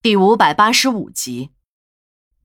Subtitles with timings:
[0.00, 1.50] 第五百八十五集，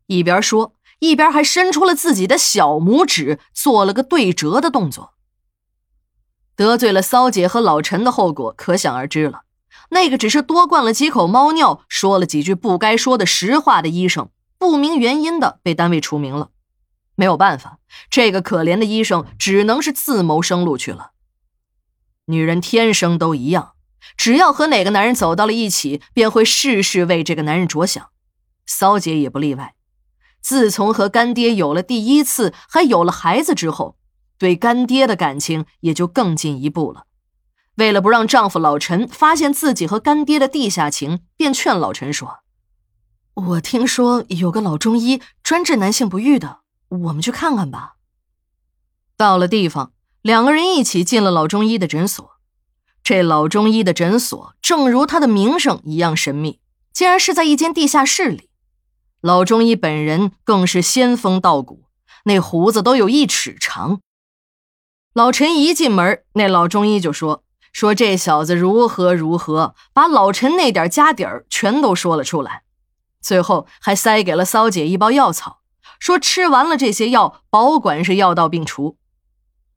[0.07, 5.13] 一边说一边还伸出了自己的小拇指，做了个对折的动作。
[6.55, 9.43] 得罪了骚姐和老陈的后果可想而知了。
[9.91, 16.49] 那个只是多灌了几口猫尿，说了几句不该说的实话的医生，不明原因的被单位除名了。
[17.13, 17.77] 没有办法，
[18.09, 21.11] 这个可怜的医生只能是自谋生路去了。
[22.25, 23.72] 女人天生都一样。
[24.17, 28.09] 只要和哪个男人走到了一起，便会事事为这个男人着想。
[28.65, 29.75] 骚姐也不例外。
[30.41, 33.97] 自从和干爹有了第一次，还有了孩子之后，
[34.37, 37.05] 对干爹的感情也就更进一步了。
[37.75, 42.39] 为了不让丈夫老陈发现自己和干爹的地下情，便劝老陈说
[43.33, 46.59] ：“我听说有个老中医专治男性不育的，
[46.89, 47.95] 我们去看看吧。”
[49.17, 52.32] 到了地方，两个人一起进了老中医的诊所。
[53.03, 56.61] 这老中医的诊所，正如他的名声一样神秘，
[56.93, 58.47] 竟然是在一间地下室里。
[59.19, 61.83] 老中医本人更是仙风道骨，
[62.23, 63.99] 那胡子都有一尺长。
[65.13, 72.63] 老陈一进门，那老中医就说：“说这小子如何如何，把老陈那点家底儿全都说了出来。
[73.19, 75.59] 最后还塞给了骚姐一包药草，
[75.99, 78.95] 说吃完了这些药，保管是药到病除。”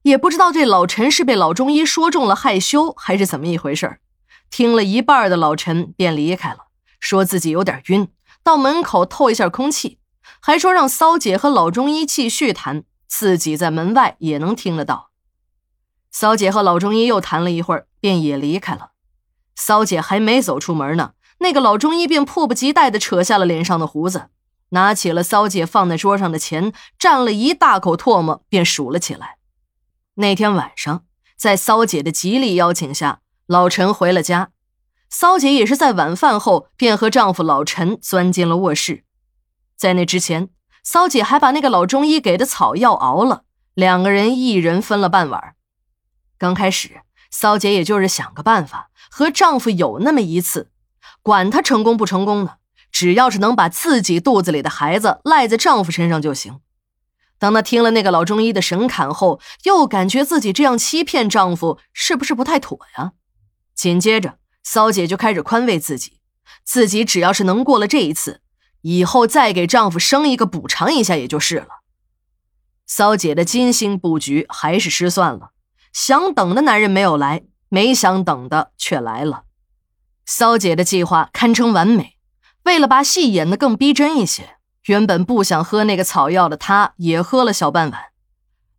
[0.06, 3.98] 也不知道这老陈是被老中医说中了害羞，还是怎么一回事
[4.50, 6.68] 听了一半的老陈便离开了，
[7.00, 8.06] 说自己有点晕，
[8.44, 9.98] 到门口透一下空气，
[10.40, 15.10] 还说让骚姐和老中医继续谈，自己在门外也能听得到。
[16.12, 18.92] 骚姐和老中医又谈了一会儿，便也离开了。
[19.56, 24.28] 骚姐还没走出门呢，那个老中医便迫不及待地扯下了脸上的胡子，
[24.68, 29.35] 拿起了骚姐放在桌上的钱，蘸了一大口唾沫，便数了起来。
[30.18, 31.04] 那天晚上，
[31.36, 34.48] 在骚姐的极力邀请下，老陈回了家。
[35.10, 39.04] 骚姐也是在晚饭后便和丈夫老陈钻进了卧室。
[39.76, 40.48] 在那之前，
[40.82, 43.44] 骚姐还把那个老中医给的草药熬了，
[43.74, 45.54] 两个人一人分了半碗。
[46.38, 50.70] 刚开始，骚姐也就是想个办法和丈夫有那么一次，
[51.20, 52.54] 管他成功不成功呢，
[52.90, 56.60] 只要是能把自己肚子里的孩子赖在丈夫身上就行。
[57.38, 63.12] 当她听了那个老中医的神侃后，又感觉自己这样欺骗丈夫是不是不太妥呀？
[63.74, 66.20] 紧接着，骚姐就开始宽慰自己，
[66.64, 68.40] 自己只要是能过了这一次，
[68.80, 71.68] 以后再给丈夫生一个补偿一下也就是了。
[72.86, 75.50] 骚姐的精心布局还是失算了，
[75.92, 79.42] 想等的男人没有来，没想等的却来了。
[80.24, 82.16] 骚姐的计划堪称完美，
[82.64, 84.56] 为了把戏演得更逼真一些。
[84.86, 88.06] 原本不想喝那个草药的她，也喝了小半碗。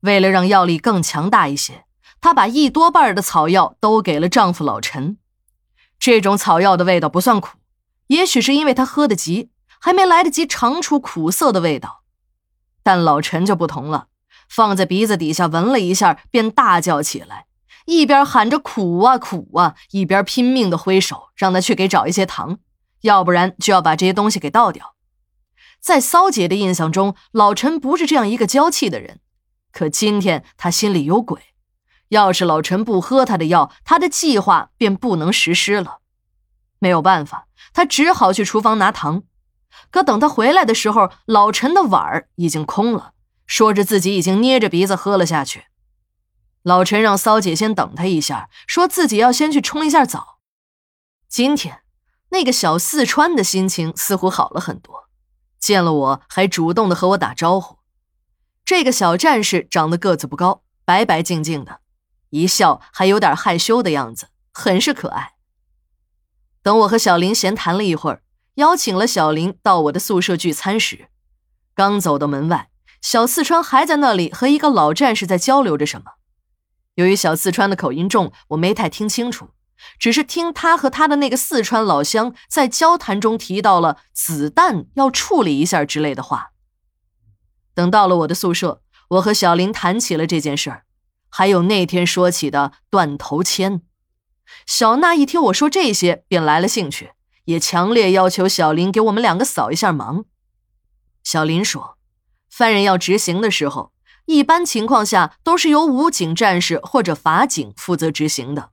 [0.02, 1.86] 为了让药力更强大一些，
[2.22, 5.18] 她把一多半的草药都给了丈夫老陈。
[6.00, 7.58] 这种草药的味道不算苦，
[8.08, 12.04] 也许是因为她喝得急，还没来得及尝出苦涩的味道。
[12.84, 14.08] 但老陈就不同了，
[14.48, 17.48] 放在鼻子底下闻了一下，便大叫起来，
[17.86, 22.60] 一边喊着苦啊苦啊，一边拼命的挥手让他去给找一些糖，
[23.02, 24.94] 要不然就要把这些东西给倒掉。
[25.80, 29.20] 在骚姐的印象中，老陈不是这样一个娇气的人。
[29.72, 31.40] 可今天他心里有鬼，
[32.10, 36.00] 要是老陈不喝他的药，他的计划便不能实施了。
[36.80, 39.24] 没有办法，他只好去厨房拿糖。
[39.92, 43.14] 可等他回来的时候，老陈的碗儿已经空了，
[43.46, 45.66] 说着自己已经捏着鼻子喝了下去。
[46.64, 50.40] 老陈让骚姐先等他一下，说自己要先去冲一下澡。
[51.30, 51.82] 今天，
[52.30, 54.97] 那个小四川的心情似乎好了很多。
[55.60, 57.78] 见了我还主动的和我打招呼，
[58.64, 61.82] 这个小战士长得个子不高，白白净净的，
[62.30, 65.34] 一笑还有点害羞的样子，很是可爱。
[66.62, 68.22] 等我和小林闲谈了一会儿，
[68.56, 71.08] 邀请了小林到我的宿舍聚餐时，
[71.74, 72.70] 刚走到门外，
[73.02, 76.14] 小四川还在那里和一个老战士在交流着什么。
[76.96, 79.52] 由于小四川的口音重，我没太听清楚。
[80.00, 86.52] 只是听他和他的那个四川老乡在交谈中提到了子弹要处理一下之类的话。
[87.74, 90.84] 等到了我的宿舍，我和小林谈起了这件事儿，
[91.30, 93.82] 还有那天说起的断头签。
[94.66, 97.12] 小娜一听我说这些，便来了兴趣，
[97.46, 100.24] 也强烈要求小林给我们两个扫一下盲。
[101.24, 101.98] 小林说，
[102.50, 103.92] 犯人要执行的时候，
[104.26, 108.72] 一般情况下都是由武警战士或者法警负责执行的。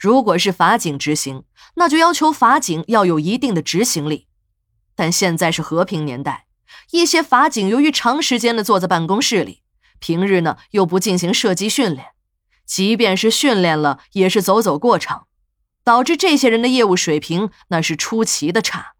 [0.00, 1.44] 如果是法警执行，
[1.74, 4.28] 那就要求法警要有一定的执行力。
[4.94, 6.46] 但现在是和平年代，
[6.90, 9.60] 一些法警由于长时间的坐在办公室里，
[9.98, 12.06] 平日呢又不进行射击训练，
[12.64, 15.26] 即便是训练了，也是走走过场，
[15.84, 18.94] 导致这些人的业务水平那是出奇的差。